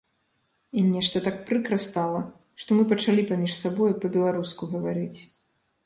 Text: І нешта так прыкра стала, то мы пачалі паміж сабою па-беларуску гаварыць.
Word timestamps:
І 0.79 0.85
нешта 0.93 1.21
так 1.27 1.37
прыкра 1.49 1.77
стала, 1.87 2.19
то 2.65 2.71
мы 2.79 2.83
пачалі 2.95 3.29
паміж 3.31 3.53
сабою 3.63 3.93
па-беларуску 4.07 4.63
гаварыць. 4.77 5.19